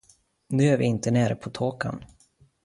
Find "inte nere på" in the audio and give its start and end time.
0.85-1.49